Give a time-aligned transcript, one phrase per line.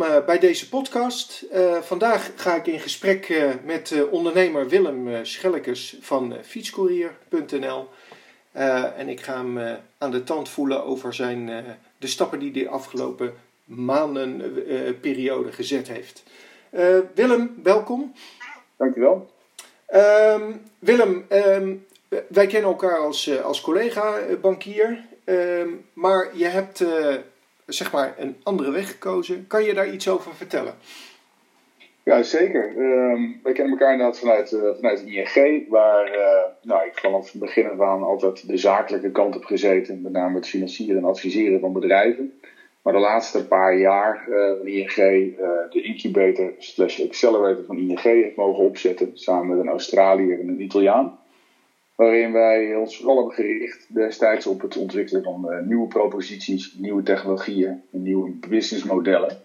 [0.00, 1.44] welkom uh, bij deze podcast.
[1.52, 7.88] Uh, vandaag ga ik in gesprek uh, met ondernemer Willem Schellekes van fietscourier.nl.
[8.96, 11.64] en ik ga hem aan de tand voelen over zijn,
[11.98, 14.54] de stappen die hij de afgelopen maanden
[15.00, 16.22] periode gezet heeft.
[17.14, 18.12] Willem, welkom.
[18.76, 19.30] Dankjewel.
[19.94, 21.86] Um, Willem, um,
[22.28, 25.04] wij kennen elkaar als, als collega bankier.
[25.24, 26.84] Um, maar je hebt
[27.72, 29.46] zeg maar een andere weg gekozen.
[29.46, 30.74] Kan je daar iets over vertellen?
[32.02, 32.76] Ja, zeker.
[32.76, 37.70] Um, kennen elkaar inderdaad vanuit, uh, vanuit ING, waar uh, nou, ik vanaf het begin
[37.70, 41.72] af aan altijd de zakelijke kant heb gezeten, met name het financieren en adviseren van
[41.72, 42.40] bedrijven.
[42.82, 44.94] Maar de laatste paar jaar uh, van ING
[45.70, 50.62] de incubator slash accelerator van ING heeft mogen opzetten, samen met een Australiër en een
[50.62, 51.19] Italiaan
[52.00, 57.02] waarin wij ons vooral hebben gericht destijds op het ontwikkelen van uh, nieuwe proposities, nieuwe
[57.02, 59.42] technologieën, nieuwe businessmodellen.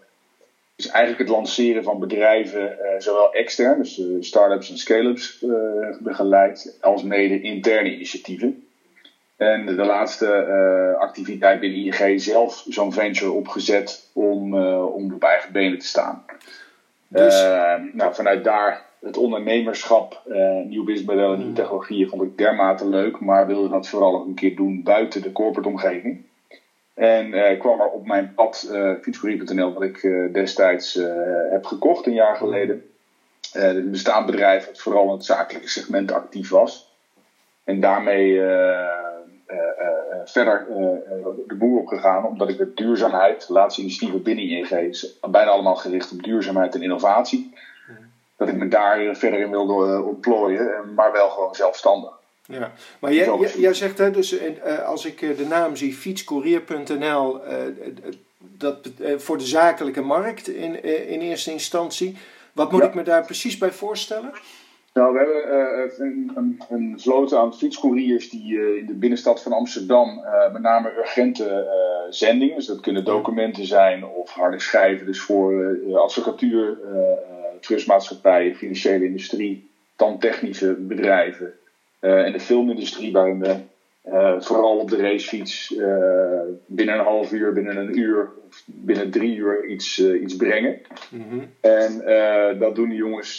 [0.76, 5.44] Dus eigenlijk het lanceren van bedrijven, uh, zowel extern, dus uh, start-ups en scale-ups,
[5.98, 8.66] begeleid, als mede interne initiatieven.
[9.36, 15.52] En de, de laatste activiteit binnen ING zelf zo'n venture opgezet om, om op eigen
[15.52, 16.24] benen te staan.
[17.08, 17.42] Dus...
[17.92, 21.56] nou, vanuit daar het ondernemerschap, uh, nieuw businessmodellen, nieuwe mm.
[21.56, 25.32] technologieën vond ik dermate leuk, maar wilde dat vooral ook een keer doen buiten de
[25.32, 26.24] corporate omgeving.
[26.94, 30.94] En uh, kwam er op mijn pad uh, fietscourier.nl, wat ik uh, destijds
[31.50, 32.84] heb gekocht een jaar geleden.
[33.52, 36.94] een bestaand bedrijf dat vooral in het zakelijke segment actief was.
[37.64, 38.40] En daarmee
[40.24, 40.66] verder
[41.46, 44.68] de boer opgegaan, omdat ik de duurzaamheid, laatste initiatieven binnen ING,
[45.30, 47.54] bijna allemaal gericht op duurzaamheid en innovatie
[48.36, 52.10] dat ik me daar verder in wilde uh, ontplooien, maar wel gewoon zelfstandig.
[52.46, 57.40] Ja, maar jij, jij, zegt hè, dus uh, als ik de naam zie, fietscourier.nl,
[58.38, 62.16] dat voor de zakelijke markt in, in eerste instantie.
[62.52, 64.30] Wat moet ik me daar precies bij voorstellen?
[64.92, 70.24] Nou, we hebben een, een, een, vloot aan fietscouriers die in de binnenstad van Amsterdam
[70.52, 71.66] met name urgente
[72.10, 76.78] zendingen, dus dat kunnen documenten zijn of harde schijven, dus voor advocatuur,
[77.66, 81.52] trustmaatschappijen, financiële industrie, tandtechnische bedrijven
[82.00, 83.56] uh, en de filmindustrie, waarin we
[84.08, 89.10] uh, vooral op de racefiets uh, binnen een half uur, binnen een uur, of binnen
[89.10, 90.80] drie uur iets, iets brengen.
[91.10, 91.50] Mm -hmm.
[91.60, 92.02] En
[92.58, 93.38] dat doen de jongens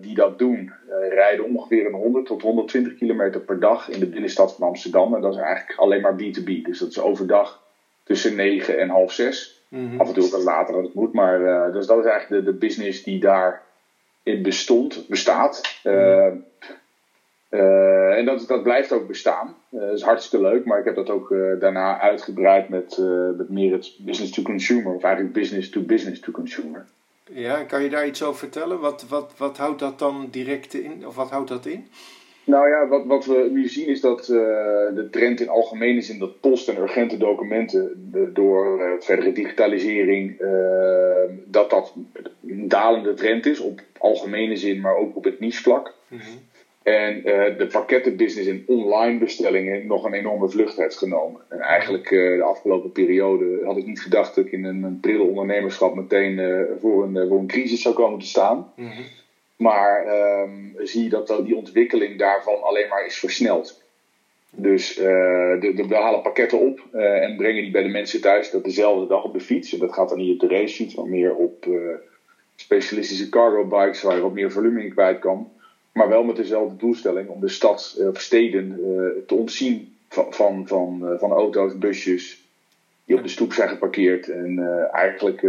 [0.00, 0.72] die dat doen,
[1.10, 5.14] rijden ongeveer een 100 tot 120 kilometer per dag in de binnenstad van Amsterdam.
[5.14, 6.62] En dat is eigenlijk alleen maar B2B.
[6.62, 7.62] Dus dat is overdag
[8.02, 9.55] tussen 9 en half 6.
[9.68, 10.00] Mhm.
[10.00, 11.12] Af en toe later als het moet.
[11.12, 15.80] Maar uh, dus dat is eigenlijk de, de business die daarin bestond, bestaat.
[15.84, 16.26] Uh,
[17.50, 19.56] uh, en dat, dat blijft ook bestaan.
[19.70, 20.64] dat is hartstikke leuk.
[20.64, 22.98] Maar ik heb dat ook daarna uitgebreid met,
[23.36, 24.94] met meer het business to consumer.
[24.94, 26.86] Of eigenlijk business to business to consumer.
[27.32, 28.80] Ja, kan je daar iets over vertellen?
[28.80, 31.06] Wat, wat, wat houdt dat dan direct in?
[31.06, 31.88] Of wat houdt dat in?
[32.46, 34.36] Nou ja, wat, wat we nu zien is dat uh,
[34.94, 40.40] de trend in algemene zin dat post en urgente documenten de, door uh, verdere digitalisering,
[40.40, 40.48] uh,
[41.44, 41.94] dat dat
[42.46, 45.94] een dalende trend is op algemene zin, maar ook op het nichevlak.
[46.08, 46.38] Mm -hmm.
[46.82, 47.22] En
[47.58, 51.40] de pakkettenbusiness en online bestellingen nog een enorme vlucht heeft genomen.
[51.48, 55.22] En eigenlijk de afgelopen periode had ik niet gedacht dat ik in een, een prille
[55.22, 56.40] ondernemerschap meteen
[56.80, 58.72] voor, een, voor een crisis zou komen te staan.
[58.76, 59.04] Mm -hmm.
[59.56, 60.06] Maar
[60.42, 63.84] um, zie je dat die ontwikkeling daarvan alleen maar is versneld.
[64.50, 65.04] Dus uh,
[65.60, 68.64] de, de, we halen pakketten op uh, en brengen die bij de mensen thuis dat
[68.64, 69.72] dezelfde dag op de fiets.
[69.72, 71.94] En dat gaat dan niet op de racefiets, maar meer op uh,
[72.56, 75.50] specialistische cargo bikes waar je wat meer volume in kwijt kan.
[75.92, 78.80] Maar wel met dezelfde doelstelling om de stad of steden
[79.26, 82.44] te ontzien van, van, van, van auto's, busjes
[83.04, 84.28] die op de stoep zijn geparkeerd.
[84.28, 84.58] En
[84.92, 85.40] eigenlijk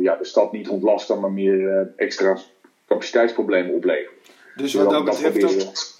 [0.00, 2.38] ja, de stad niet ontlasten, maar meer extra
[2.86, 4.14] capaciteitsproblemen opleveren.
[4.56, 5.96] Dus wat dat betreft, dat,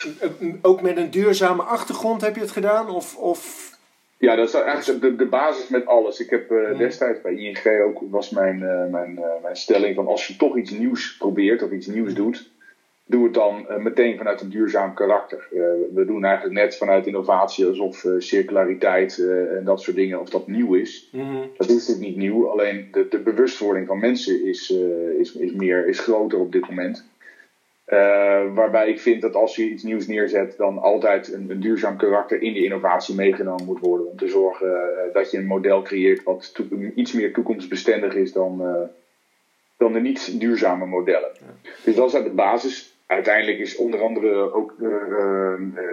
[0.62, 2.90] ook met een duurzame achtergrond heb je het gedaan?
[2.90, 3.70] Of, of...
[4.18, 6.20] Ja, dat is eigenlijk de, de basis met alles.
[6.20, 10.06] Ik heb uh, destijds bij ING ook, was mijn, uh, mijn, uh, mijn stelling van
[10.06, 12.50] als je toch iets nieuws probeert of iets nieuws doet,
[13.08, 15.48] doe het dan meteen vanuit een duurzaam karakter.
[15.94, 19.18] we doen eigenlijk net vanuit innovatie alsof circulariteit
[19.56, 21.08] en dat soort dingen, of dat nieuw is.
[21.12, 21.50] Mm -hmm.
[21.56, 24.70] Dat is dit niet nieuw, alleen de, de bewustwording van mensen is,
[25.18, 27.04] is, is, meer, is groter op dit moment.
[27.88, 31.96] Uh, waarbij ik vind dat als je iets nieuws neerzet, dan altijd een, een duurzaam
[31.96, 34.10] karakter in die innovatie meegenomen moet worden.
[34.10, 36.54] Om te zorgen uh, dat je een model creëert wat
[36.94, 38.88] iets meer toekomstbestendig is dan, uh,
[39.76, 41.30] dan de niet duurzame modellen.
[41.34, 41.70] Ja.
[41.84, 42.95] Dus dat is de basis.
[43.06, 44.74] Uiteindelijk is onder andere ook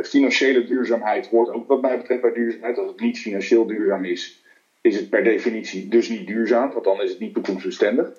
[0.03, 2.77] financiële duurzaamheid hoort ook wat mij betreft bij duurzaamheid.
[2.77, 4.43] Als het niet financieel duurzaam is,
[4.81, 8.11] is het per definitie dus niet duurzaam, want dan is het niet toekomstbestendig.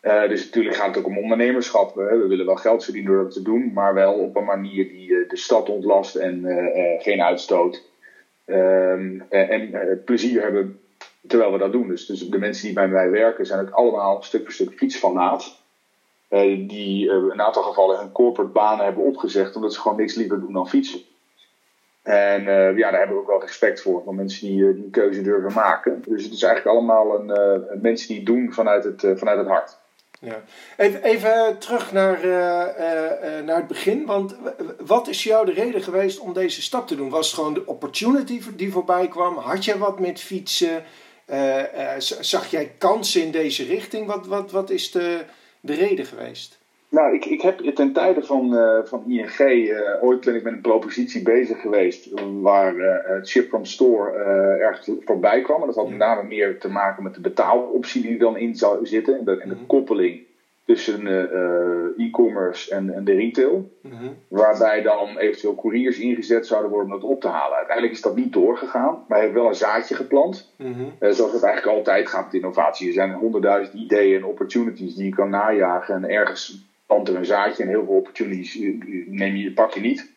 [0.00, 1.94] Eh, dus natuurlijk gaat het ook om ondernemerschap.
[1.94, 2.18] Hè.
[2.18, 5.16] We willen wel geld verdienen door dat te doen, maar wel op een manier die
[5.16, 7.82] eh, de stad ontlast en eh, geen uitstoot.
[8.44, 10.80] Ehm, en plezier hebben
[11.26, 11.88] terwijl we dat doen.
[11.88, 15.59] Dus, dus de mensen die bij mij werken zijn ook allemaal stuk voor stuk fietsfanaat.
[16.68, 20.40] Die in een aantal gevallen hun corporate banen hebben opgezegd omdat ze gewoon niks liever
[20.40, 21.00] doen dan fietsen.
[22.02, 22.42] En
[22.76, 25.52] ja, daar hebben we ook wel respect voor, van mensen die, die een keuze durven
[25.52, 26.02] maken.
[26.06, 29.78] Dus het is eigenlijk allemaal een, mensen die doen vanuit het, vanuit het hart.
[30.20, 30.42] Ja.
[30.76, 32.26] Even, even terug naar,
[33.44, 34.06] naar het begin.
[34.06, 34.36] Want
[34.78, 37.10] wat is jou de reden geweest om deze stap te doen?
[37.10, 39.36] Was het gewoon de opportunity die voorbij kwam?
[39.36, 40.84] Had jij wat met fietsen?
[42.20, 44.06] Zag jij kansen in deze richting?
[44.06, 45.24] Wat, wat, wat is de,
[45.60, 46.58] de reden geweest?
[46.88, 48.50] Nou, ik, ik heb ten tijde van,
[48.84, 49.70] van ING
[50.00, 52.08] ooit ben ik met een propositie bezig geweest
[52.40, 52.74] waar
[53.04, 54.12] het ship from store
[54.60, 55.60] ergens voorbij kwam.
[55.60, 58.56] En dat had met name meer te maken met de betaaloptie die er dan in
[58.56, 59.66] zou zitten en de, en de mhm.
[59.66, 60.20] koppeling
[60.70, 63.70] tussen uh, e-commerce en, en, de retail.
[63.82, 64.08] Mhm.
[64.28, 67.56] Waarbij dan eventueel couriers ingezet zouden worden om dat op te halen.
[67.56, 70.54] Uiteindelijk is dat niet doorgegaan, maar hij heeft wel een zaadje geplant.
[70.56, 71.12] Mm -hmm.
[71.12, 72.86] zoals het eigenlijk altijd gaat met innovatie.
[72.86, 75.94] Er zijn honderdduizend ideeën en opportunities die je kan najagen.
[75.94, 78.58] En ergens plant er een zaadje en heel veel opportunities
[79.06, 80.12] neem je, pak je niet.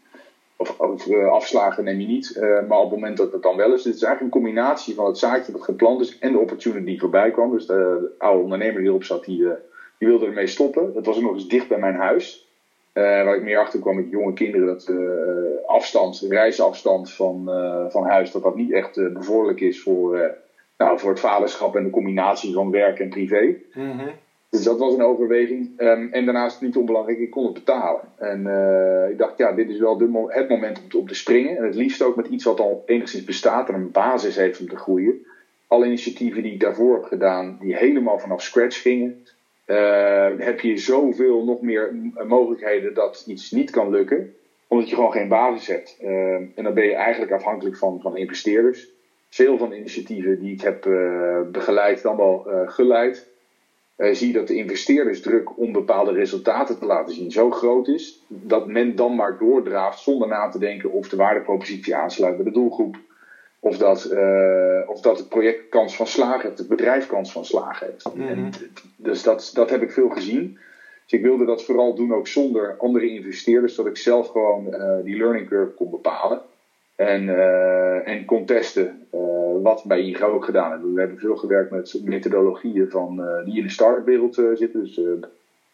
[0.58, 2.38] Of, of afslagen neem je niet.
[2.68, 5.06] maar op het moment dat het dan wel is, het is eigenlijk een combinatie van
[5.06, 7.52] het zaadje dat geplant is en de opportunity die voorbij kwam.
[7.52, 9.48] Dus de, de oude ondernemer die erop zat, die
[10.04, 10.94] die wilde ermee stoppen.
[10.94, 12.48] Dat was ook nog eens dicht bij mijn huis.
[12.94, 17.86] Uh, waar ik meer achter kwam met jonge kinderen, dat uh, afstand, reisafstand van, uh,
[17.90, 20.36] van huis, dat dat niet echt bevorderlijk is voor,
[20.78, 23.56] nou, voor het vaderschap en de combinatie van werk en privé.
[23.74, 24.12] Mm -hmm.
[24.50, 25.72] Dus dat was een overweging.
[25.78, 28.02] Um, en daarnaast niet onbelangrijk, ik kon het betalen.
[28.18, 28.40] En
[29.12, 31.58] ik dacht, ja, dit is wel de, het moment om te, om te springen.
[31.58, 34.70] En het liefst ook met iets wat al enigszins bestaat en een basis heeft om
[34.70, 35.26] te groeien.
[35.68, 39.26] Alle initiatieven die ik daarvoor heb gedaan, die helemaal vanaf scratch gingen,
[40.38, 41.96] heb je zoveel nog meer
[42.28, 44.30] mogelijkheden dat iets niet kan lukken,
[44.68, 45.98] omdat je gewoon geen basis hebt.
[46.02, 48.92] Uh, en dan ben je eigenlijk afhankelijk van, van investeerders.
[49.30, 53.28] Veel van de initiatieven die ik heb uh, begeleid, dan wel geleid,
[53.98, 58.68] zie je dat de investeerdersdruk om bepaalde resultaten te laten zien zo groot is, dat
[58.68, 62.98] men dan maar doordraaft zonder na te denken of de waardepropositie aansluit bij de doelgroep
[63.64, 67.46] of dat, uh, of dat het project kans van slagen heeft, het bedrijf kans van
[67.46, 68.16] slagen heeft.
[68.16, 68.28] Mhm.
[68.28, 68.52] en,
[68.96, 70.58] dus dat, dat heb ik veel gezien.
[71.04, 75.04] Dus ik wilde dat vooral doen ook zonder andere investeerders, zodat ik zelf gewoon uh,
[75.04, 76.42] die learning curve kon bepalen.
[76.96, 79.08] En, uh, en kon testen
[79.62, 80.94] wat bij INGO ook gedaan hebben.
[80.94, 84.84] We hebben veel gewerkt met methodologieën van, die in de start-up wereld zitten.
[84.84, 85.00] Dus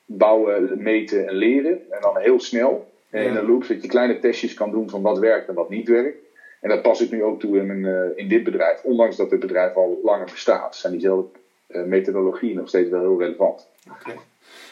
[0.06, 1.92] bouwen, meten en leren.
[1.92, 2.92] En dan heel snel.
[3.10, 5.70] En in een loop, dat je kleine testjes kan doen van wat werkt en wat
[5.70, 6.18] niet werkt.
[6.60, 8.84] En dat pas ik nu ook toe in, mijn, uh, in dit bedrijf.
[8.84, 13.20] Ondanks dat dit bedrijf al langer bestaat, zijn diezelfde uh, methodologieën nog steeds wel heel
[13.20, 13.68] relevant.
[13.90, 14.16] Oké.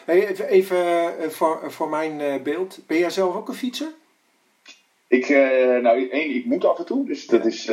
[0.04, 2.78] Hey, even, uh, voor, voor mijn beeld.
[2.86, 3.88] Ben jij zelf ook een fietser?
[5.08, 5.28] Ik,
[5.82, 7.06] nou, één, ik moet af en toe.
[7.06, 7.66] Dus dat is,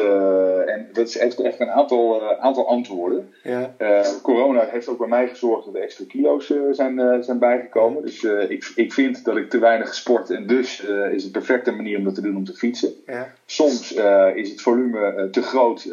[0.65, 3.33] en dat is echt, echt een aantal, aantal antwoorden.
[3.43, 3.75] Ja.
[4.21, 8.01] corona heeft ook bij mij gezorgd dat er extra kilo's zijn, zijn bijgekomen.
[8.01, 10.29] Dus ik, ik vind dat ik te weinig sport.
[10.29, 12.93] En dus is het perfecte manier om dat te doen om te fietsen.
[13.05, 13.33] Ja.
[13.45, 13.91] Soms
[14.35, 15.83] is het volume te groot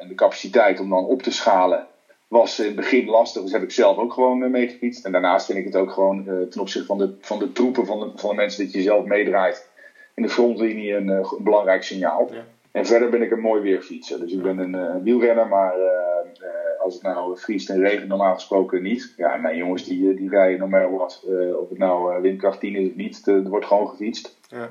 [0.00, 1.86] en de capaciteit om dan op te schalen
[2.28, 5.04] was in het begin lastig, dus heb ik zelf ook gewoon meegefietst.
[5.04, 8.00] En daarnaast vind ik het ook gewoon ten opzichte van de, van de troepen van
[8.00, 9.72] de, van de mensen dat je zelf meedraait
[10.14, 12.28] in de frontlinie een, uh, belangrijk signaal.
[12.32, 12.44] Ja.
[12.70, 14.20] En verder ben ik een mooi weerfietser.
[14.20, 18.34] Dus ik ben een uh, wielrenner, maar uh, als het nou vriest en regent, normaal
[18.34, 19.14] gesproken niet.
[19.16, 21.24] Ja, mijn jongens die, die rijden normaal wat.
[21.60, 24.36] of het nou windkracht 10 is of niet, er wordt gewoon gefietst.
[24.48, 24.70] Ja.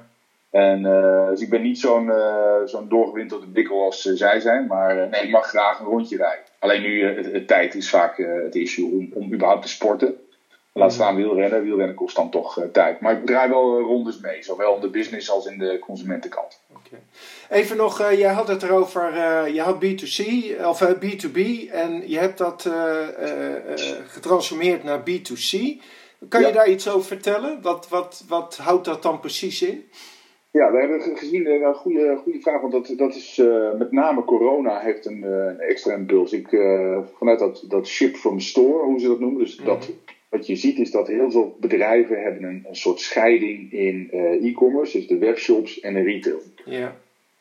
[0.50, 0.84] En,
[1.30, 2.12] dus ik ben niet zo'n
[2.66, 6.46] zo'n doorgewinterde dikkel als zij zijn, maar nee, ik mag graag een rondje rijden.
[6.60, 10.16] Alleen nu, het, tijd is vaak het issue om, om überhaupt te sporten.
[10.74, 11.63] Laat staan wielrennen.
[11.63, 13.00] Wielrennen kost dan toch uh, tijd.
[13.00, 14.44] Maar ik draai wel uh, rondes mee.
[14.44, 16.60] Zowel in de business als in de consumentenkant.
[16.70, 17.00] Okay.
[17.50, 19.13] Even nog, uh, jij had het erover,
[19.53, 20.22] je had B2C
[20.65, 22.70] of B2B en je hebt dat
[24.08, 25.82] getransformeerd naar B2C.
[26.30, 27.62] Kan je daar iets over vertellen?
[27.62, 29.84] Wat, wat, wat houdt dat dan precies in?
[30.51, 33.42] Ja, we hebben gezien, een goede, goede vraag, want dat, dat is
[33.77, 36.34] met name corona heeft een, een extra impuls.
[36.34, 36.48] Ik,
[37.18, 39.92] vanuit dat, dat ship from store, hoe ze dat noemen, dus dat mhm
[40.34, 44.46] wat je ziet is dat heel veel bedrijven hebben een, een soort scheiding in uh,
[44.50, 46.42] e-commerce, dus de webshops en de retail.
[46.66, 46.96] Ja.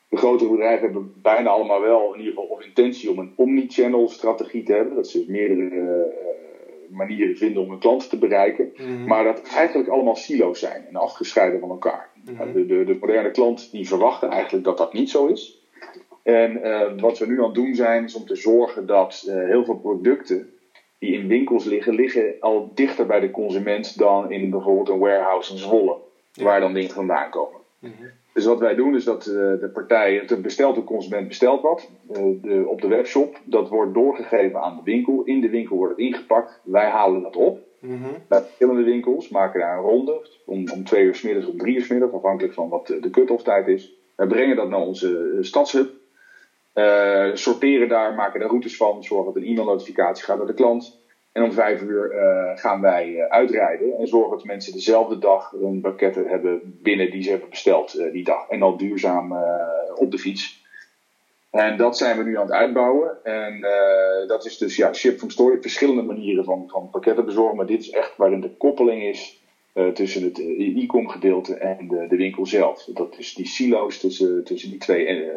[0.09, 4.09] De grotere bedrijven hebben bijna allemaal wel in ieder geval of intentie om een omni-channel
[4.09, 4.95] strategie te hebben.
[4.95, 8.73] Dat ze dus meerdere uh, manieren vinden om hun klanten te bereiken.
[8.77, 12.11] Mm Maar dat eigenlijk allemaal silo's zijn en afgescheiden van elkaar.
[12.25, 15.61] Mm de, de, de, moderne klant die verwacht eigenlijk dat dat niet zo is.
[16.23, 16.61] En
[17.01, 20.53] wat we nu aan het doen zijn, is om te zorgen dat heel veel producten
[21.03, 25.53] die in winkels liggen, liggen al dichter bij de consument dan in bijvoorbeeld een warehouse
[25.53, 25.97] in Zwolle,
[26.35, 27.61] waar dan dingen vandaan komen.
[27.79, 27.93] Mhm.
[28.33, 32.23] Dus wat wij doen is dat uh, de partij, de bestelde consument bestelt wat uh,
[32.43, 33.41] de, op de webshop.
[33.45, 35.23] Dat wordt doorgegeven aan de winkel.
[35.25, 36.61] In de winkel wordt het ingepakt.
[36.63, 37.59] Wij halen dat op.
[37.79, 38.17] Mm -hmm.
[38.29, 40.27] Bij verschillende winkels maken daar een ronde.
[40.45, 43.11] Om, om twee uur s middags of drie uur s middags, afhankelijk van wat de
[43.11, 43.93] cut-off tijd is.
[44.17, 45.91] Wij brengen dat naar onze stadshub.
[46.75, 49.03] Uh, sorteren daar, maken daar routes van.
[49.03, 51.01] Zorgen dat een e-mailnotificatie gaat naar de klant.
[51.33, 55.51] En om vijf uur uh, gaan wij uh, uitrijden en zorgen dat mensen dezelfde dag
[55.51, 58.49] hun pakketten hebben binnen die ze hebben besteld die dag.
[58.49, 59.33] En dan duurzaam
[59.95, 60.61] op de fiets.
[61.51, 63.25] En dat zijn we nu aan het uitbouwen.
[63.25, 63.61] En
[64.27, 67.57] dat is dus ja, ship from store, verschillende manieren van, van pakketten bezorgen.
[67.57, 69.42] Maar dit is echt waarin de koppeling is
[69.95, 72.85] tussen het e-com gedeelte en de, de winkel zelf.
[72.85, 75.31] Dat is die silo's tussen, tussen die twee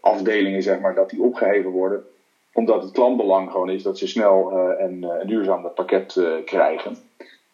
[0.00, 2.04] afdelingen, zeg maar, dat die opgeheven worden
[2.52, 6.96] omdat het klantbelang gewoon is dat ze snel en, uh, duurzaam pakket krijgen.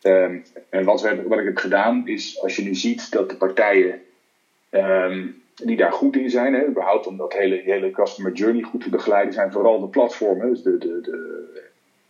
[0.03, 3.37] Um, en wat, we wat ik heb gedaan is, als je nu ziet dat de
[3.37, 4.01] partijen
[4.71, 8.83] um, die daar goed in zijn, hè, überhaupt om dat hele, hele customer journey goed
[8.83, 11.47] te begeleiden, zijn vooral de platformen, dus de, de, de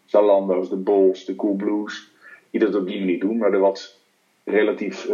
[0.04, 2.10] Zalando's, de Bols, de Coolblues,
[2.50, 3.96] die dat op die manier doen, maar de wat
[4.44, 5.08] relatief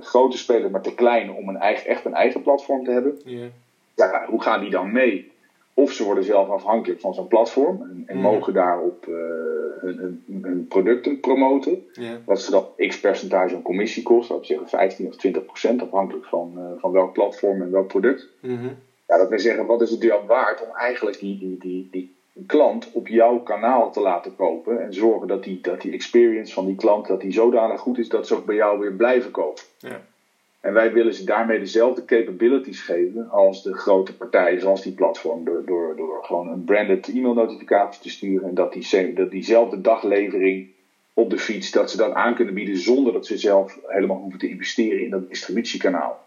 [0.00, 3.20] grote spelers, maar te klein om een eigen, echt een eigen platform te hebben.
[3.24, 3.48] Yeah.
[3.94, 5.30] Ja, hoe gaan die dan mee?
[5.74, 8.22] Of ze worden zelf afhankelijk van zo'n platform en, en mm.
[8.22, 9.14] mogen daarop uh,
[9.80, 11.86] hun, hun, producten promoten.
[12.24, 16.24] Wat ze dat x percentage aan commissie kost, dat zeggen 15 of 20 procent, afhankelijk
[16.24, 18.28] van, uh, van welk platform en welk product.
[18.40, 18.76] Mm-hmm.
[19.06, 22.15] Ja, dat wil zeggen, wat is het dan waard om eigenlijk die, die, die, die
[22.46, 26.66] klant op jouw kanaal te laten kopen en zorgen dat die, dat die experience van
[26.66, 29.62] die klant dat die zodanig goed is dat ze ook bij jou weer blijven kopen.
[29.78, 30.00] Ja.
[30.60, 35.44] En wij willen ze daarmee dezelfde capabilities geven als de grote partijen, zoals die platform.
[35.44, 38.48] Door, door, door gewoon een branded e-mail notificatie te sturen.
[38.48, 40.66] En dat, die, dat diezelfde daglevering
[41.12, 44.38] op de fiets, dat ze dat aan kunnen bieden zonder dat ze zelf helemaal hoeven
[44.38, 46.25] te investeren in dat distributiekanaal.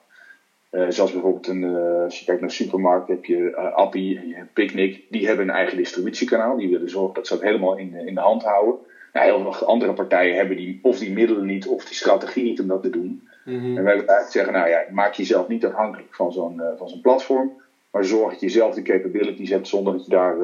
[0.72, 4.28] Uh, zoals bijvoorbeeld een, uh, als je kijkt naar supermarkt, heb je uh, Appie en
[4.28, 5.06] je hebt Picnic.
[5.10, 6.58] Die hebben een eigen distributiekanaal.
[6.58, 8.76] Die willen zorgen dat ze dat helemaal in, in de hand houden.
[9.14, 12.60] Nou, heel veel andere partijen hebben die, of die middelen niet of die strategie niet
[12.60, 13.28] om dat te doen.
[13.46, 13.56] Mhm.
[13.56, 17.02] En wij willen eigenlijk zeggen, nou ja, maak jezelf niet afhankelijk van zo'n van zo'n
[17.02, 17.52] platform.
[17.92, 20.36] Maar zorg dat je zelf de capabilities hebt zonder dat je daar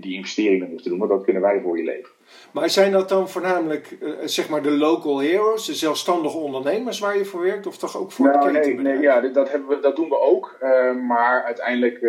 [0.00, 0.98] die investeringen hoeft te doen.
[0.98, 2.16] Want dat kunnen wij voor je leveren.
[2.52, 7.18] Maar zijn dat dan voornamelijk uh, zeg maar de local heroes, de zelfstandige ondernemers waar
[7.18, 7.66] je voor werkt?
[7.66, 10.20] Of toch ook voor nou, de nee, nee, ja, dat, hebben we, dat doen we
[10.20, 10.56] ook.
[10.62, 12.00] Uh, maar uiteindelijk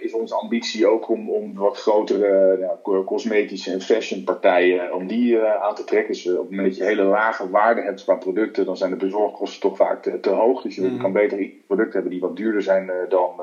[0.00, 5.40] is onze ambitie ook om, om wat grotere ja, cosmetische en fashion partijen om die
[5.40, 6.12] aan te trekken.
[6.12, 8.96] Dus op het moment dat je hele lage waarde hebt qua producten, dan zijn de
[8.96, 10.62] bezorgkosten toch vaak te, te hoog.
[10.62, 10.98] Dus je mm.
[10.98, 13.36] kan beter producten hebben die wat duurder zijn dan,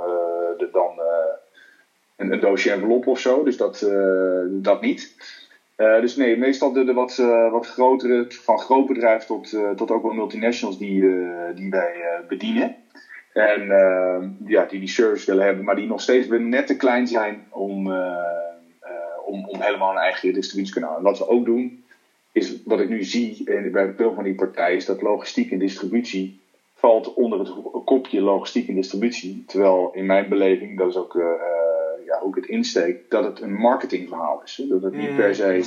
[0.57, 0.91] de, dan
[2.15, 3.43] een, een doosje envelop of zo.
[3.43, 3.87] Dus dat,
[4.49, 5.15] dat niet.
[5.81, 9.69] Uh, dus nee, meestal de, de wat, uh, wat grotere, van groot bedrijf tot, uh,
[9.69, 11.05] tot ook wel multinationals die,
[11.53, 12.75] die wij bedienen.
[13.33, 13.65] En
[14.45, 17.91] ja, die die service willen hebben, maar die nog steeds net te klein zijn om,
[19.25, 20.97] om, om helemaal een eigen distributiekanaal.
[20.97, 21.77] En wat we ook doen,
[22.31, 26.39] is wat ik nu zie bij veel van die partijen, is dat logistiek en distributie
[26.73, 27.51] valt onder het
[27.85, 29.43] kopje logistiek en distributie.
[29.47, 31.21] Terwijl in mijn beleving, dat is ook
[32.11, 34.57] ja, ook het insteek, dat het een marketingverhaal is.
[34.57, 34.67] Hè?
[34.67, 35.63] Dat het niet per se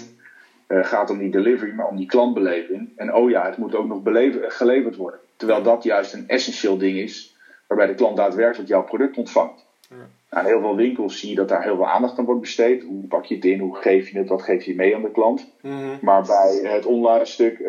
[0.68, 2.92] uh, gaat om die delivery, maar om die klantbeleving.
[2.96, 5.20] En oh ja, het moet ook nog beleven, geleverd worden.
[5.36, 7.36] Terwijl dat juist een essentieel ding is,
[7.66, 9.64] waarbij de klant daadwerkelijk jouw product ontvangt.
[9.88, 9.96] Ja.
[10.30, 12.82] Nou, heel veel winkels zie je dat daar heel veel aandacht aan wordt besteed.
[12.82, 13.58] Hoe pak je het in?
[13.58, 14.28] Hoe geef je het?
[14.28, 15.50] Wat geef je mee aan de klant?
[15.60, 15.96] Mhm.
[16.00, 17.66] Maar bij het online stuk, uh,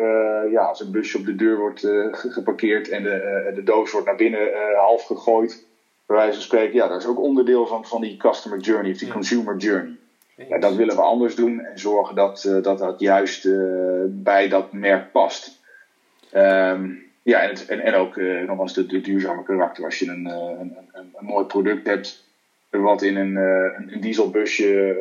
[0.50, 4.06] ja, als een busje op de deur wordt uh, geparkeerd en de, de doos wordt
[4.06, 5.65] naar binnen half gegooid,
[6.06, 8.98] bij wijze van spreken, ja, dat is ook onderdeel van, van die customer journey, of
[8.98, 9.96] die consumer journey.
[10.48, 14.48] Ja, dat willen we anders doen en zorgen dat uh, dat, dat juist uh, bij
[14.48, 15.60] dat merk past.
[16.34, 19.84] Um, ja, en, het, en, en ook uh, nogmaals de, de duurzame karakter.
[19.84, 22.24] Als je een, een, een, een, mooi product hebt
[22.70, 24.96] wat in een, een, een dieselbusje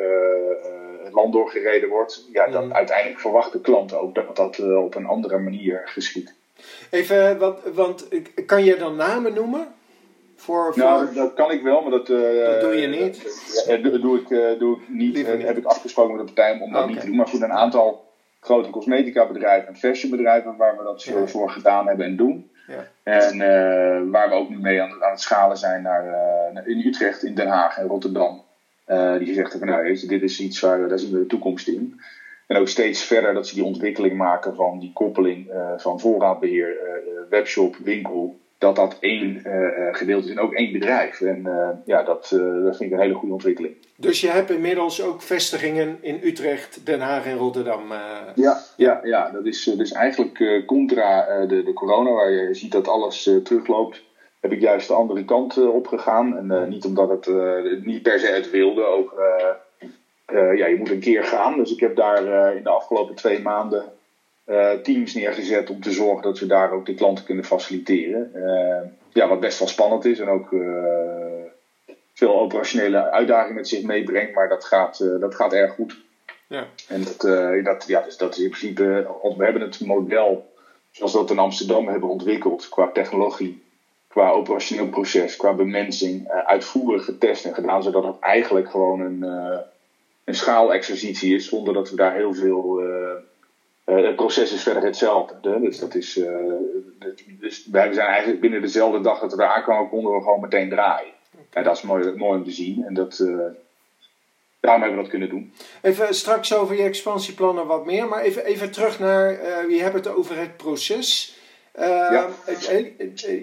[1.03, 2.74] het land doorgereden wordt, ja, dan mm.
[2.74, 6.33] uiteindelijk verwachten klanten ook dat dat op een andere manier geschiet.
[6.89, 8.07] Even, want, want
[8.45, 9.67] kan je dan namen noemen?
[10.36, 13.24] Voor, Nou, dat, kan ik wel, maar dat, uh, dat doe je niet.
[13.68, 15.27] Uh, dat doe ik, uh, doe ik niet.
[15.27, 17.15] Heb ik afgesproken met de partij om dat niet te doen.
[17.15, 21.27] Maar goed, een aantal grote cosmetica bedrijven en fashion bedrijven waar we dat ja.
[21.27, 22.50] voor gedaan hebben en doen.
[22.68, 22.88] Ja.
[23.04, 26.06] En waar we ook nu mee aan, aan het schalen zijn naar,
[26.65, 28.42] in Utrecht, in Den Haag en Rotterdam.
[29.18, 32.00] die gezegd hebben, nou je, dit is iets waar daar zien we de toekomst in.
[32.48, 36.77] En ook steeds verder dat ze die ontwikkeling maken van die koppeling van voorraadbeheer,
[37.30, 39.41] webshop, winkel dat dat één
[39.91, 41.22] gedeelte is en ook één bedrijf.
[41.22, 41.48] En
[41.86, 42.27] ja, dat,
[42.63, 43.75] dat vind ik een hele goede ontwikkeling.
[43.98, 47.81] Dus je hebt inmiddels ook vestigingen in Utrecht, Den Haag en Rotterdam.
[48.36, 52.88] Ja, ja, ja, dat is dus eigenlijk contra de, de corona, waar je ziet dat
[52.88, 54.03] alles terugloopt
[54.41, 56.38] heb ik juist de andere kant opgegaan.
[56.38, 57.29] En niet omdat het
[57.86, 59.22] niet per se het wilde, ook
[60.55, 61.57] ja, je moet een keer gaan.
[61.57, 63.84] Dus ik heb daar in de afgelopen twee maanden
[64.84, 68.32] teams neergezet om te zorgen dat we daar ook de klanten kunnen faciliteren.
[69.14, 70.50] ja, wat best wel spannend is en ook
[72.14, 75.98] veel operationele uitdagingen met zich meebrengt, maar dat gaat, dat gaat erg goed.
[76.48, 76.68] Ja.
[76.88, 77.22] En dat,
[77.64, 78.84] dat, ja, dus dat is in principe,
[79.38, 80.54] we hebben het model
[80.92, 83.64] zoals we dat in Amsterdam hebben ontwikkeld qua technologie
[84.16, 89.22] qua operationeel proces, qua bemensing, uitvoerig getest en gedaan, zodat het eigenlijk gewoon een,
[90.24, 92.82] een schaalexercitie is, zonder dat we daar heel veel.
[93.86, 95.60] Uh, het proces is verder hetzelfde.
[95.60, 96.20] Dus dat is.
[97.39, 100.70] dus wij zijn eigenlijk binnen dezelfde dag dat we daar aankwamen, konden we gewoon meteen
[100.70, 101.13] draaien.
[101.50, 102.84] En dat is mooi, mooi om te zien.
[102.84, 103.18] En dat.
[104.60, 105.54] Daarom hebben we dat kunnen doen.
[105.82, 109.32] Even straks over je expansieplannen wat meer, maar even, even terug naar,
[109.70, 111.38] je hebt het over het proces.
[111.80, 112.25] Uh,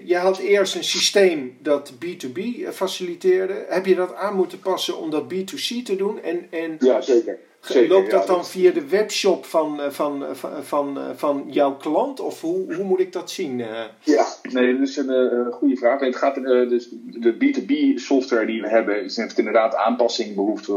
[0.05, 2.39] Je had eerst een systeem dat B2B
[2.71, 3.65] faciliteerde.
[3.67, 6.21] Heb je dat aan moeten passen om dat B2C te doen?
[6.21, 7.39] En, en ja, zeker.
[7.71, 11.75] Zeker, loopt dat dan via de webshop van, eh, van, eh, van, van, van jouw
[11.75, 12.19] klant?
[12.19, 13.57] Of hoe, hoe moet ik dat zien?
[14.03, 15.99] Ja, nee, dat is een goede vraag.
[15.99, 20.71] Het gaat, dus de B2B software die we hebben, heeft inderdaad aanpassing behoefte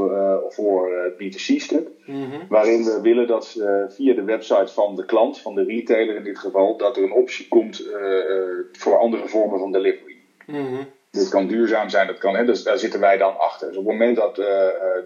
[0.49, 1.89] voor het B2C-stuk.
[2.07, 2.47] Mhm.
[2.49, 3.57] Waarin we willen dat
[3.89, 7.13] via de website van de klant, van de retailer in dit geval, dat er een
[7.13, 7.89] optie komt
[8.73, 10.17] voor andere vormen van delivery.
[10.47, 13.69] Mm Dit kan duurzaam zijn, dat kan, hè, dus daar zitten wij dan achter.
[13.69, 14.37] Dus op het moment dat,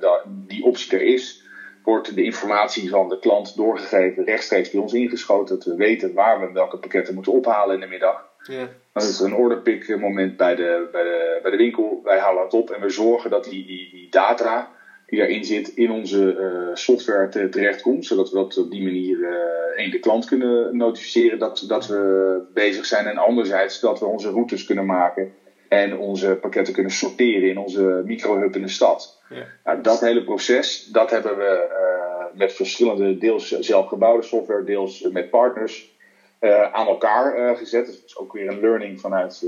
[0.00, 1.48] dat die optie er is,
[1.82, 5.54] wordt de informatie van de klant doorgegeven, rechtstreeks bij ons ingeschoten.
[5.54, 8.28] Dat we weten waar we welke pakketten moeten ophalen in de middag.
[8.42, 8.68] Ja.
[8.92, 12.00] Dan is een orderpick moment bij de, bij, de, bij de winkel.
[12.02, 14.70] Wij halen het op en we zorgen dat die, die, die data
[15.06, 18.06] die daarin zit in onze uh, software te, terechtkomt.
[18.06, 19.30] Zodat we dat op die manier uh,
[19.76, 23.06] één de klant kunnen notificeren dat, dat we bezig zijn.
[23.06, 25.30] En anderzijds dat we onze routes kunnen maken
[25.70, 29.18] en onze pakketten kunnen sorteren in onze microhub in de stad.
[29.28, 29.46] Ja.
[29.64, 35.30] Nou, dat hele proces, dat hebben we uh, met verschillende deels zelfgebouwde software, deels met
[35.30, 35.92] partners
[36.40, 37.86] uh, aan elkaar uh, gezet.
[37.86, 39.40] Dus dat is ook weer een learning vanuit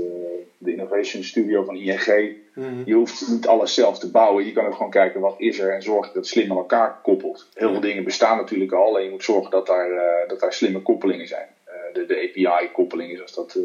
[0.57, 2.35] de Innovation Studio van ING.
[2.53, 4.45] Mm Je hoeft niet alles zelf te bouwen.
[4.45, 6.99] Je kan ook gewoon kijken wat is er en zorgen dat het slim aan elkaar
[7.01, 7.47] koppelt.
[7.53, 9.89] Heel veel dingen bestaan natuurlijk al en je moet zorgen dat daar,
[10.27, 11.47] dat daar slimme koppelingen zijn.
[11.93, 13.55] de, de API-koppelingen, zoals dat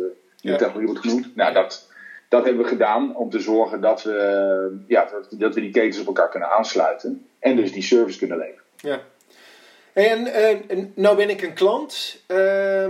[0.41, 1.37] in de technologie wordt genoemd.
[1.37, 1.88] Nou, dat,
[2.29, 6.07] dat hebben we gedaan om te zorgen dat we, ja, dat, we die ketens op
[6.07, 7.27] elkaar kunnen aansluiten.
[7.39, 8.65] En dus die service kunnen leveren.
[8.77, 9.01] Ja.
[9.93, 10.27] En,
[10.69, 12.23] en nou ben ik een klant.
[12.29, 12.87] Uh,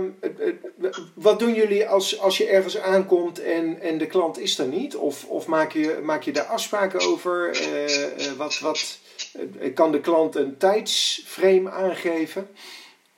[1.13, 4.95] wat doen jullie als, als je ergens aankomt en, en de klant is er niet?
[4.95, 7.61] Of, of maak, je, maak je daar afspraken over?
[7.61, 8.99] Uh, wat, wat,
[9.73, 12.49] kan de klant een tijdsframe aangeven?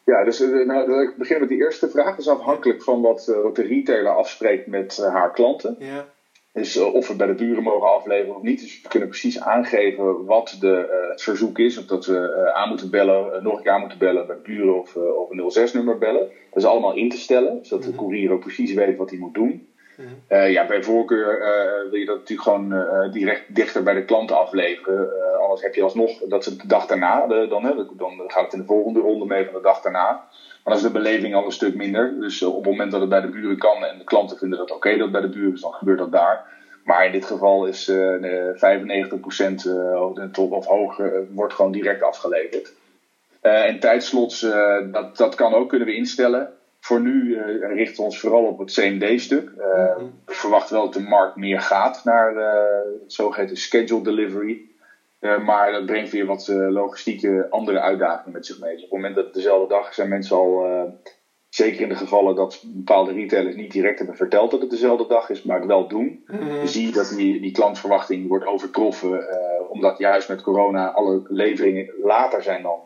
[0.05, 2.09] Ja, dus nou, ik begin met die eerste vraag.
[2.09, 5.75] Dat is afhankelijk van wat, wat de retailer afspreekt met haar klanten.
[5.79, 6.05] Ja.
[6.53, 8.61] Dus of we bij de buren mogen afleveren of niet.
[8.61, 11.77] Dus we kunnen precies aangeven wat de, het verzoek is.
[11.77, 14.95] Of dat we aan moeten bellen, nog een keer aan moeten bellen bij buren of,
[14.95, 16.27] of een 06-nummer bellen.
[16.49, 17.99] Dat is allemaal in te stellen, zodat de mhm.
[17.99, 19.67] courier ook precies weet wat hij moet doen.
[20.29, 24.05] Uh, ja, bij voorkeur uh, wil je dat natuurlijk gewoon uh, direct dichter bij de
[24.05, 25.09] klant afleveren.
[25.41, 28.65] anders heb je alsnog, dat ze de dag daarna, dan, dan gaat het in de
[28.65, 30.09] volgende ronde mee van de dag daarna.
[30.63, 32.19] Maar dan is de beleving al een stuk minder.
[32.19, 34.71] Dus op het moment dat het bij de buren kan en de klanten vinden dat
[34.71, 36.59] oké dat het bij de buren is, dan gebeurt dat daar.
[36.83, 37.93] Maar in dit geval is 95%
[40.33, 42.73] of hoger wordt gewoon direct afgeleverd.
[43.41, 44.39] en tijdslots,
[44.91, 46.53] dat, dat kan ook, kunnen we instellen.
[46.81, 49.49] Voor nu uh, richten we ons vooral op het CMD-stuk.
[49.57, 54.03] Eh, mm We verwachten wel dat de markt meer gaat naar uh, het zogeheten schedule
[54.03, 54.61] delivery.
[55.39, 58.71] maar dat brengt weer wat logistieke andere uitdagingen met zich mee.
[58.71, 60.65] Dus op het moment dat het dezelfde dag is, zijn mensen al,
[61.49, 65.29] zeker in de gevallen dat bepaalde retailers niet direct hebben verteld dat het dezelfde dag
[65.29, 69.25] is, maar het wel doen, mm zie je dat die, die klantverwachting wordt overtroffen.
[69.69, 72.79] omdat juist met corona alle leveringen later zijn dan,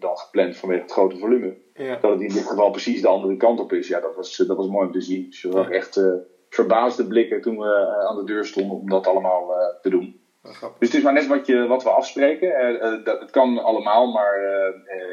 [0.00, 1.56] dan gepland vanwege het grote volume.
[1.74, 1.96] Ja.
[2.00, 3.88] Dat het in dit geval precies de andere kant op is.
[3.88, 5.26] Ja, dat was, dat was mooi om te zien.
[5.26, 6.12] Dus we hadden echt uh,
[6.48, 10.18] verbaasde blikken toen we uh, aan de deur stonden om dat allemaal uh, te doen.
[10.42, 13.04] Dus het is maar net wat, je, wat we afspreken.
[13.04, 14.40] dat, het kan allemaal, maar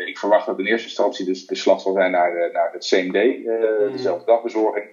[0.06, 3.46] ik verwacht dat in eerste instantie dus de slag zal zijn naar, naar het CMD,
[3.46, 3.92] mm.
[3.92, 4.86] dezelfde dagbezorging.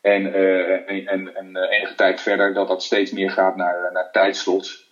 [0.00, 0.34] En,
[0.86, 4.91] en, en, en enige tijd verder dat dat steeds meer gaat naar, naar tijdslots.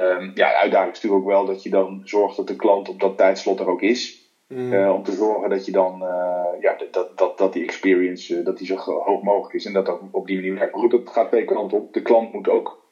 [0.00, 2.88] Um, ja, de uitdaging is natuurlijk ook wel dat je dan zorgt dat de klant
[2.88, 4.24] op dat tijdslot er ook is.
[4.48, 4.88] Mm.
[4.88, 5.98] om te zorgen dat je dan,
[6.60, 10.00] ja, dat, dat, dat die experience, dat die zo hoog mogelijk is en dat dat
[10.10, 10.72] op die manier werkt.
[10.72, 11.92] Maar goed, dat gaat twee kanten op.
[11.92, 12.82] De klant moet ook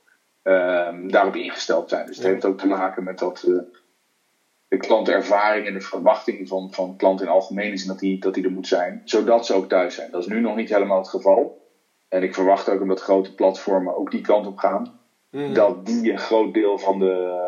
[0.42, 2.06] ehm, daarop ingesteld zijn.
[2.06, 3.44] Dus het heeft ook te maken met dat
[4.74, 8.44] de klantervaring en de verwachting van, van klant in algemeen is dat die, dat die
[8.44, 10.10] er moet zijn, zodat ze ook thuis zijn.
[10.10, 11.62] Dat is nu nog niet helemaal het geval.
[12.08, 15.00] En ik verwacht ook omdat grote platformen ook die kant op gaan,
[15.34, 15.52] mhm.
[15.52, 17.42] dat die een groot deel van de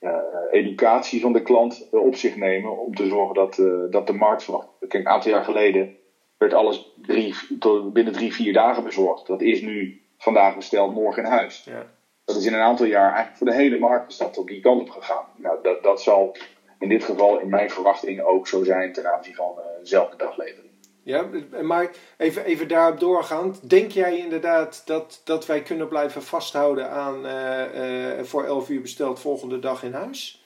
[0.00, 0.10] uh,
[0.50, 3.56] educatie van de klant op zich nemen om te zorgen dat,
[3.92, 4.68] dat de markt verwacht.
[4.78, 5.96] Kijk, een aantal jaar geleden
[6.38, 9.26] werd alles drie, tot binnen drie, vier dagen bezorgd.
[9.26, 11.64] Dat is nu vandaag besteld, morgen in huis.
[11.64, 11.86] Ja.
[12.24, 14.60] Dat is in een aantal jaar eigenlijk voor de hele markt is dat op die
[14.60, 15.24] kant op gegaan.
[15.36, 16.36] Nou, dat, dat zal
[16.78, 20.71] in dit geval in mijn verwachting ook zo zijn ten aanzien van uh, dezelfde daglevering.
[21.04, 21.26] Ja,
[21.62, 23.70] maar even, even daarop doorgaand.
[23.70, 28.80] Denk jij inderdaad dat, dat wij kunnen blijven vasthouden aan uh, uh, voor 11 uur
[28.80, 30.44] besteld volgende dag in huis?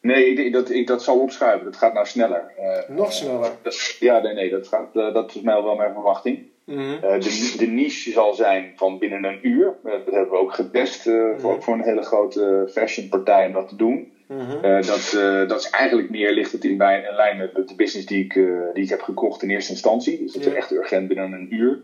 [0.00, 1.64] Nee, ik, dat, ik, dat zal opschuiven.
[1.64, 2.52] Dat gaat nou sneller.
[2.88, 3.52] Nog sneller?
[4.00, 6.46] ja, nee, nee dat, gaat, dat is mij wel mijn verwachting.
[6.68, 7.04] Mhm.
[7.04, 9.74] Eh, de, de, niche zal zijn van binnen een uur.
[9.82, 13.76] Dat hebben we ook getest uh, voor, voor, een hele grote fashionpartij om dat te
[13.76, 14.12] doen.
[14.28, 14.60] Mhm.
[14.62, 15.10] dat,
[15.48, 18.32] dat is eigenlijk meer ligt het in, bij, in lijn met de business die ik,
[18.72, 20.18] die ik heb gekocht in eerste instantie.
[20.18, 21.80] Dus dat is echt urgent binnen een uur.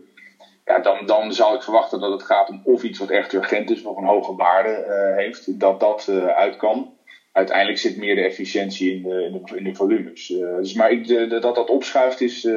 [0.65, 3.69] Ja, dan, dan zou ik verwachten dat het gaat om of iets wat echt urgent
[3.69, 6.93] is, of een hoge waarde heeft, dat dat uit kan
[7.35, 10.29] uiteindelijk zit meer de efficiëntie in de, in de, in de volumes.
[10.29, 12.53] Uh, dus, maar ik, de, dat dat opschuift is, uh,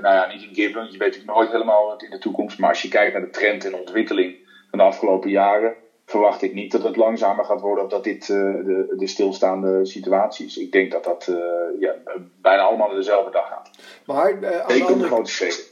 [0.00, 0.82] nou ja, niet een given.
[0.82, 2.58] Je weet natuurlijk nooit helemaal wat in de toekomst.
[2.58, 4.36] Maar als je kijkt naar de trend en ontwikkeling
[4.70, 5.74] van de afgelopen jaren,
[6.06, 9.86] verwacht ik niet dat het langzamer gaat worden of dat dit uh, de, de stilstaande
[9.86, 10.56] situatie is.
[10.56, 11.30] Ik denk dat dat
[11.80, 11.94] ja,
[12.40, 13.70] bijna allemaal dezelfde dag gaat.
[14.06, 15.24] Maar aan, de andere,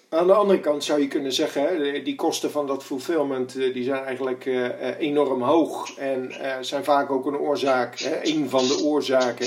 [0.09, 3.85] aan de andere kant zou je kunnen zeggen, hè, die kosten van dat fulfillment die
[3.85, 4.51] zijn eigenlijk
[4.99, 9.47] enorm hoog en zijn vaak ook een oorzaak, hè, een van de oorzaken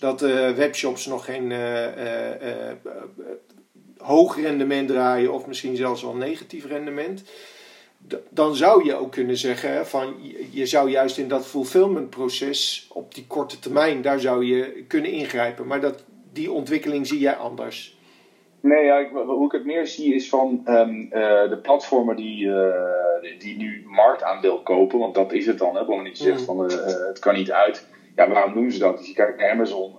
[0.00, 0.20] dat
[0.56, 1.52] webshops nog geen
[3.98, 7.22] hoog rendement draaien of misschien zelfs wel negatief rendement
[8.30, 10.14] dan zou je ook kunnen zeggen van
[10.50, 15.10] je zou juist in dat fulfillment proces op die korte termijn daar zou je kunnen
[15.10, 15.66] ingrijpen.
[15.66, 18.00] Maar dat, die ontwikkeling zie jij anders.
[18.60, 22.74] Nee, ja, hoe ik het meer zie is van ehm, eh, de platformen die, uh,
[23.38, 26.44] die nu marktaandeel kopen, want dat is het dan, hè, wanneer je zegt mm.
[26.44, 27.86] van uh, het kan niet uit.
[28.16, 28.96] Ja, waarom doen ze dat?
[28.96, 29.94] Als je kijkt naar Amazon,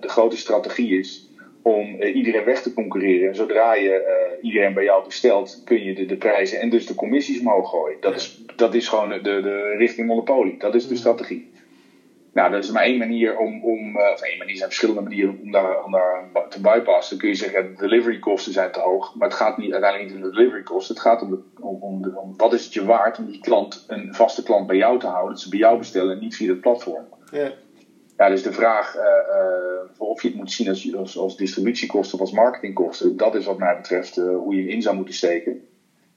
[0.00, 1.27] de grote strategie is
[1.74, 3.28] om uh, iedereen weg te concurreren.
[3.28, 6.86] En zodra je uh, iedereen bij jou bestelt, kun je de, de prijzen en dus
[6.86, 8.00] de commissies omhoog gooien.
[8.00, 10.58] Dat, is, dat is gewoon de, de richting monopolie.
[10.58, 11.50] Dat is de strategie.
[12.32, 15.38] Nou, dat is maar één manier om, om uh, of één manier, zijn verschillende manieren
[15.42, 17.10] om daar, om daar te bypassen.
[17.10, 19.14] Dan kun je zeggen, de delivery kosten zijn te hoog.
[19.14, 20.94] Maar het gaat niet, uiteindelijk niet om de delivery kosten.
[20.94, 23.40] Het gaat om, de, om, om, de, om wat is het je waard om die
[23.40, 25.32] klant, een vaste klant bij jou te houden.
[25.32, 27.04] Dat ze bij jou bestellen en niet via het platform.
[27.30, 27.52] Ja.
[28.18, 29.02] Ja, dus de vraag uh,
[29.98, 33.58] of je het moet zien als, als, als, distributiekosten of als marketingkosten, dat is wat
[33.58, 35.52] mij betreft uh, hoe je in zou moeten steken.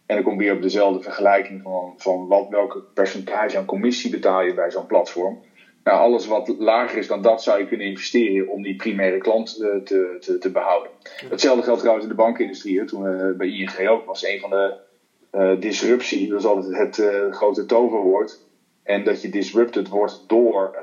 [0.06, 4.42] En dan kom weer op dezelfde vergelijking van, van wat, welke percentage aan commissie betaal
[4.42, 5.40] je bij zo'n platform.
[5.84, 9.56] Nou, alles wat lager is dan dat zou je kunnen investeren om die primaire klant
[9.56, 10.92] te, te, te, behouden.
[11.30, 12.86] Hetzelfde geldt trouwens in de bankindustrie.
[12.86, 17.04] Toen bij ING ook was een van de disruptie, dat is altijd het
[17.36, 18.40] grote toverwoord.
[18.84, 20.76] En dat je disrupted wordt door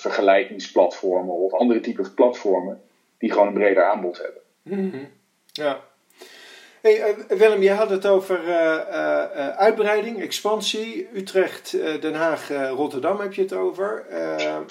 [0.00, 2.82] vergelijkingsplatformen of andere typen platformen
[3.18, 4.42] die gewoon een breder aanbod hebben.
[4.62, 5.04] Mhm.
[5.52, 5.80] Ja.
[6.80, 11.08] Hey, uh, Willem, je had het over uh, uh, uitbreiding, expansie.
[11.14, 14.06] Utrecht, Den Haag, Rotterdam heb je het over.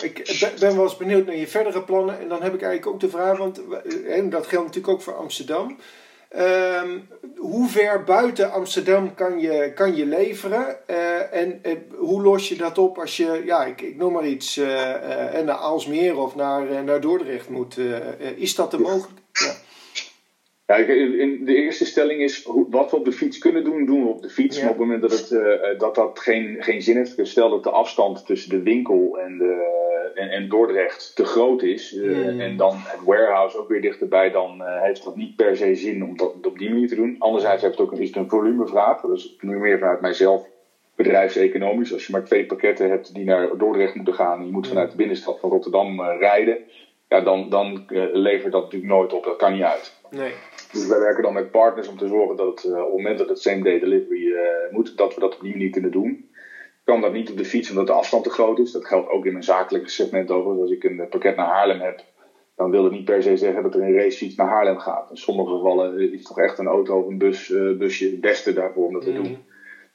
[0.01, 2.19] ik ben wel eens benieuwd naar je verdere plannen.
[2.19, 3.61] En dan heb ik eigenlijk ook de vraag, want
[4.31, 5.77] dat geldt natuurlijk ook voor Amsterdam.
[6.37, 7.07] Um,
[7.37, 10.77] hoe ver buiten Amsterdam kan je, kan je leveren?
[10.87, 14.25] Uh, en uh, hoe los je dat op als je, ja, ik, ik noem maar
[14.25, 14.67] iets, uh,
[15.45, 17.77] naar Aalsmeer of naar, naar Dordrecht moet?
[18.35, 19.19] is dat de mogelijk?
[19.31, 19.53] Ja.
[20.67, 24.09] Ja, in de eerste stelling is wat we op de fiets kunnen doen, doen we
[24.09, 24.57] op de fiets.
[24.59, 27.63] Maar op het moment dat het, uh, dat, dat geen, geen zin heeft, stel dat
[27.63, 32.57] de afstand tussen de winkel en, de, en, en Dordrecht te groot is, uh, en
[32.57, 36.17] dan het warehouse ook weer dichterbij, dan uh, heeft dat niet per se zin om
[36.17, 37.15] dat op die manier te doen.
[37.19, 40.47] Anderzijds heeft het ook een, is een volumevraag, dus nu meer vanuit mijzelf
[40.95, 41.93] bedrijfseconomisch.
[41.93, 44.91] Als je maar twee pakketten hebt die naar Dordrecht moeten gaan en je moet vanuit
[44.91, 46.57] de binnenstad van Rotterdam rijden,
[47.09, 49.23] ja, dan, dan levert dat natuurlijk nooit op.
[49.23, 49.93] Dat kan niet uit.
[50.09, 50.31] Nee.
[50.75, 53.17] Dus wij werken dan met partners om te zorgen dat het, uh, op het moment
[53.17, 56.09] dat het same day delivery uh, moet, dat we dat op die manier kunnen doen.
[56.09, 58.71] Ik kan dat niet op de fiets omdat de afstand te groot is.
[58.71, 60.61] Dat geldt ook in mijn zakelijke segment over.
[60.61, 62.03] Als ik een pakket naar Haarlem heb,
[62.55, 65.09] dan wil het niet per se zeggen dat er een racefiets naar Haarlem gaat.
[65.09, 68.53] In sommige gevallen is toch echt een auto of een bus, uh, busje het beste
[68.53, 69.23] daarvoor om dat te mhm.
[69.23, 69.37] doen.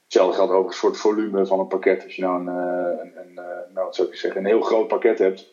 [0.04, 2.04] Hetzelfde geldt over een soort volume van een pakket.
[2.04, 3.34] Als je nou een, een, een
[3.74, 5.52] nou, wat zou ik zeggen, een heel groot pakket hebt,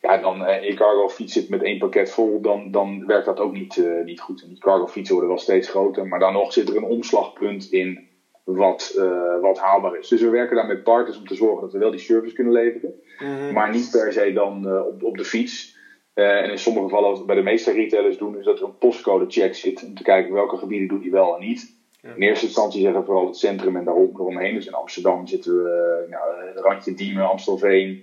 [0.00, 3.40] ja, dan uh, je cargo fiets zit met één pakket vol, dan, dan werkt dat
[3.40, 4.42] ook niet, uh, niet goed.
[4.42, 7.66] En die cargo fietsen worden wel steeds groter, maar dan nog zit er een omslagpunt
[7.70, 8.00] in
[8.44, 10.08] wat, uh, wat haalbaar is.
[10.08, 12.52] Dus we werken daar met partners om te zorgen dat we wel die service kunnen
[12.52, 13.52] leveren, Mhm.
[13.52, 15.76] maar niet per se dan op, op de fiets.
[16.14, 18.78] en in sommige gevallen, wat we bij de meeste retailers doen, is dat er een
[18.78, 21.76] postcode check zit om te kijken welke gebieden doet hij wel en niet.
[22.02, 24.54] In eerste instantie zeggen we vooral het centrum en daarom, eromheen.
[24.54, 26.22] Dus in Amsterdam zitten we, nou,
[26.54, 28.02] randje Diemen, Amstelveen,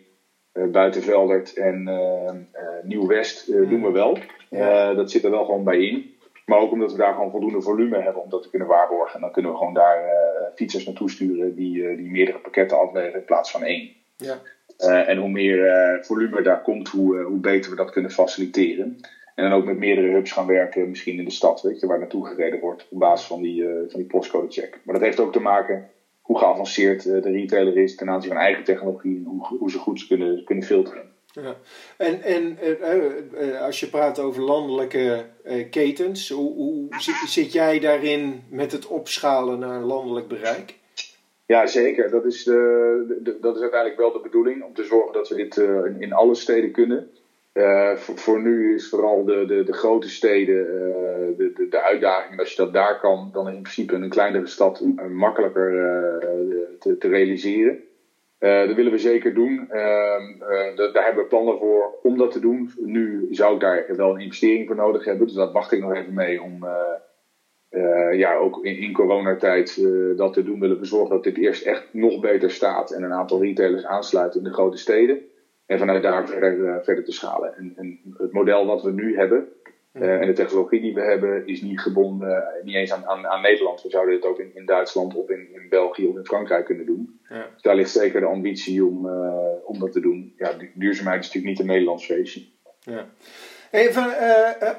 [0.72, 2.32] Buitenveldert en uh,
[2.82, 3.70] Nieuw-West Mm.
[3.70, 4.18] doen we wel.
[4.96, 6.14] Dat zit er wel gewoon bij in.
[6.46, 9.16] Maar ook omdat we daar gewoon voldoende volume hebben om dat te kunnen waarborgen.
[9.16, 9.98] En dan kunnen we gewoon daar
[10.56, 13.94] fietsers naartoe sturen die, die meerdere pakketten afleveren in plaats van één.
[14.16, 14.42] Ja.
[15.06, 19.00] en hoe meer volume daar komt, hoe, hoe beter we dat kunnen faciliteren.
[19.36, 22.00] En dan ook met meerdere hubs gaan werken, misschien in de stad, weet je, waar
[22.00, 24.80] naartoe gereden wordt op basis van die, van die postcode check.
[24.84, 25.90] Maar dat heeft ook te maken
[26.26, 29.78] hoe geavanceerd uh, de retailer is ten aanzien van eigen technologie en hoe, hoe ze
[29.78, 31.14] goed kunnen, kunnen filteren.
[31.32, 31.56] Ja.
[31.98, 35.26] En, en uh, als je praat over landelijke
[35.70, 40.76] ketens, hoe, hoe zit, zit, jij daarin met het opschalen naar landelijk bereik?
[41.46, 42.10] Ja, zeker.
[42.10, 45.36] Dat is, de, de, dat is uiteindelijk wel de bedoeling om te zorgen dat we
[45.36, 47.10] dit in, in alle steden kunnen.
[47.56, 52.40] Uh, voor, nu is vooral de, de, de grote steden uh, de, de, de, uitdaging.
[52.40, 55.72] Als je dat daar kan, dan in principe een kleinere stad uh, makkelijker
[56.80, 57.80] te, te, realiseren.
[58.40, 59.70] dat willen we zeker doen.
[59.70, 60.38] Ehm,
[60.94, 62.72] daar hebben we plannen voor om dat te doen.
[62.78, 65.28] Nu zou ik daar wel een investering voor nodig hebben.
[65.28, 66.66] Dus dat wacht ik nog even mee om
[68.12, 69.88] ja, ook in, in coronatijd
[70.18, 70.60] dat te doen.
[70.60, 72.92] Willen we zorgen dat dit eerst echt nog beter staat.
[72.92, 75.22] En een aantal retailers aansluiten in de grote steden.
[75.66, 77.58] En vanuit daar verder, uh, verder te schalen.
[77.58, 79.48] En, en, het model wat we nu hebben
[79.94, 83.28] uh, en de technologie die we hebben is niet gebonden, uh, niet eens aan, aan,
[83.28, 83.82] aan, Nederland.
[83.82, 86.86] We zouden dit ook in, in Duitsland of in, in, België of in Frankrijk kunnen
[86.86, 87.20] doen.
[87.30, 87.48] Ja.
[87.54, 89.10] Dus daar ligt zeker de ambitie om,
[89.64, 90.34] om dat te doen.
[90.38, 92.46] Ja, du duurzaamheid is natuurlijk niet een Nederlands feestje.
[92.80, 93.06] Ja.
[93.72, 94.14] Even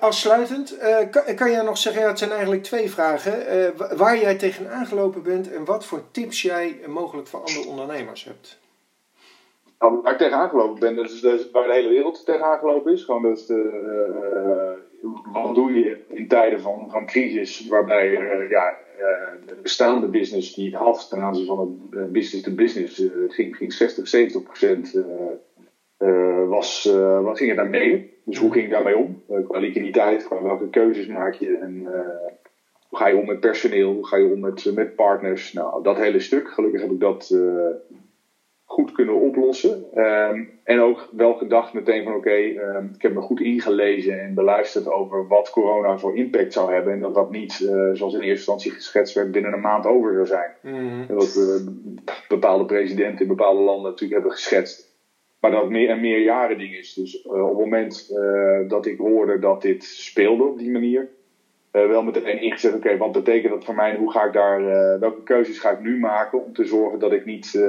[0.01, 0.79] afsluitend,
[1.11, 3.33] kan, kan jij nog zeggen, ja, het zijn eigenlijk twee vragen.
[3.97, 8.59] waar jij tegen aangelopen bent en wat voor tips jij mogelijk voor andere ondernemers hebt?
[9.79, 12.93] Nou, waar ik tegenaan gelopen ben, dat is, is waar de hele wereld tegenaan gelopen
[12.93, 13.05] is.
[13.05, 14.73] Gewoon dat, uh,
[15.33, 18.75] wat doe je in tijden van, van crisis, waarbij uh, ja,
[19.47, 23.73] de bestaande business die het had ten aanzien van het business to business, ging, ging
[23.73, 25.03] 60, 70 procent
[26.49, 26.85] was,
[27.23, 28.05] was, ging er naar beneden.
[28.25, 29.23] Dus hoe ging je daarmee om?
[29.45, 31.87] qua liquiditeit, welke keuzes maak je en
[32.89, 35.53] hoe ga je om met personeel, hoe ga je om met, met partners?
[35.53, 37.37] Nou, dat hele stuk, gelukkig heb ik dat
[38.69, 39.85] goed kunnen oplossen.
[39.95, 44.21] Um, en ook wel gedacht meteen van oké, okay, um, ik heb me goed ingelezen
[44.21, 46.93] en beluisterd over wat corona voor impact zou hebben.
[46.93, 50.13] En dat dat niet, uh, zoals in eerste instantie geschetst werd, binnen een maand over
[50.13, 50.51] zou zijn.
[50.63, 51.05] Mm.
[51.09, 51.67] En wat uh,
[52.29, 54.95] bepaalde presidenten in bepaalde landen natuurlijk hebben geschetst.
[55.41, 56.95] Maar dat het meer en meer jaren ding is.
[56.95, 58.17] Dus uh, op het moment
[58.69, 61.09] dat ik hoorde dat dit speelde op die manier,
[61.71, 64.61] wel meteen ingezet, oké, okay, wat betekent dat voor mij en hoe ga ik daar,
[64.99, 67.61] welke keuzes ga ik nu maken om te zorgen dat ik niet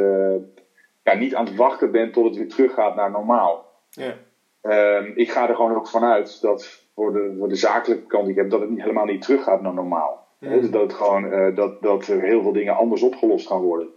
[1.07, 3.65] ja, niet aan het wachten ben tot het weer teruggaat naar normaal.
[3.89, 4.13] Ja.
[4.61, 8.33] Um, ik ga er gewoon ook vanuit dat voor de, voor de zakelijke kant die
[8.33, 10.27] ik heb, dat het niet, helemaal niet teruggaat naar normaal.
[10.39, 10.49] Mm.
[10.49, 13.87] Dus dat, het gewoon, uh, dat, dat er heel veel dingen anders opgelost gaan worden.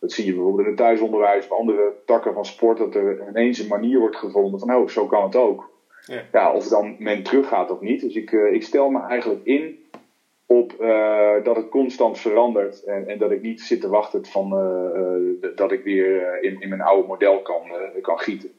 [0.00, 3.58] Dat zie je bijvoorbeeld in het thuisonderwijs of andere takken van sport, dat er ineens
[3.58, 5.70] een manier wordt gevonden van, oh, zo kan het ook.
[6.06, 6.22] Ja.
[6.32, 8.00] ja of dan men teruggaat of niet.
[8.00, 9.78] Dus ik, uh, ik stel me eigenlijk in
[10.50, 14.52] op uh, dat het constant verandert en, en, dat ik niet zit te wachten van
[14.52, 17.62] uh, dat ik weer in, in, mijn oude model kan,
[18.02, 18.50] kan gieten.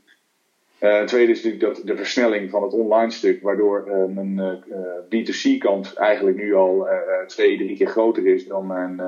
[0.77, 4.63] het tweede is natuurlijk dat de versnelling van het online stuk, waardoor mijn
[5.05, 6.87] B2C kant eigenlijk nu al
[7.27, 9.01] twee, drie keer groter is dan mijn,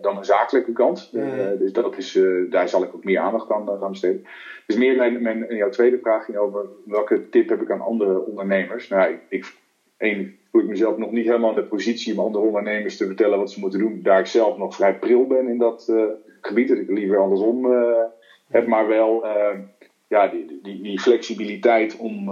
[0.00, 1.10] dan mijn zakelijke kant.
[1.12, 1.58] Mm.
[1.58, 2.18] dus dat is,
[2.50, 4.24] daar zal ik ook meer aandacht aan gaan besteden.
[4.66, 8.26] Dus meer mijn, mijn, jouw tweede vraag ging over welke tip heb ik aan andere
[8.26, 8.88] ondernemers.
[8.88, 9.54] Nou, ik, ik
[9.96, 13.38] één voel ik mezelf nog niet helemaal in de positie om andere ondernemers te vertellen
[13.38, 14.00] wat ze moeten doen.
[14.02, 16.04] Daar ik zelf nog vrij pril ben in dat uh,
[16.40, 16.68] gebied.
[16.68, 17.96] Dat ik liever andersom uh,
[18.48, 18.66] heb.
[18.66, 19.58] Maar wel uh,
[20.08, 22.28] ja, die, die, die, flexibiliteit om,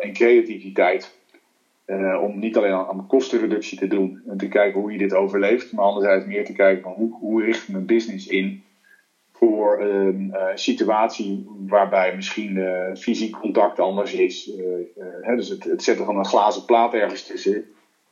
[0.00, 1.20] en creativiteit.
[2.20, 4.22] om niet alleen aan, aan kostenreductie te doen.
[4.26, 5.72] En te kijken hoe je dit overleeft.
[5.72, 8.62] Maar anderzijds meer te kijken van hoe, hoe richt ik mijn business in.
[9.44, 14.48] Voor een uh, situatie waarbij misschien uh, fysiek contact anders is.
[14.48, 14.64] Uh,
[15.20, 17.52] hè, dus het, het, zetten van een glazen plaat ergens tussen.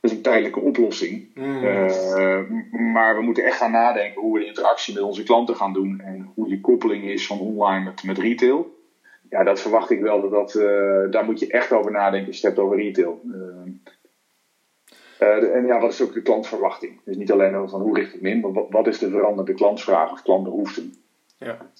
[0.00, 1.28] Dat is een tijdelijke oplossing.
[1.34, 2.92] Mm.
[2.92, 6.00] maar we moeten echt gaan nadenken hoe we de interactie met onze klanten gaan doen.
[6.00, 8.78] En hoe die koppeling is van online met, met retail.
[9.28, 10.20] Ja, dat verwacht ik wel.
[10.20, 13.20] Dat, dat daar moet je echt over nadenken als je het hebt over retail.
[15.22, 17.00] Uh, en ja, wat is ook de klantverwachting?
[17.04, 19.54] Dus niet alleen van hoe richt ik me in, maar wat, wat is de veranderde
[19.54, 20.94] klantvraag of klantbehoeften?
[21.40, 21.70] Ja.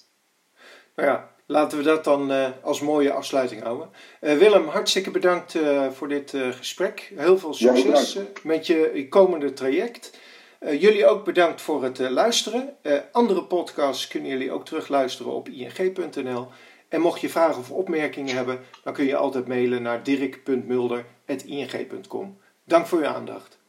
[0.95, 3.89] Nou ja, laten we dat dan als mooie afsluiting houden.
[4.19, 5.57] Willem, hartstikke bedankt
[5.91, 7.11] voor dit gesprek.
[7.15, 10.17] Heel veel succes met je komende traject.
[10.59, 12.77] jullie ook bedankt voor het luisteren.
[13.11, 16.47] andere podcasts kunnen jullie ook terugluisteren op ing.nl.
[16.91, 22.37] En mocht je vragen of opmerkingen hebben, dan kun je altijd mailen naar dirk.mulder.ing.com.
[22.65, 23.59] Dank voor je aandacht.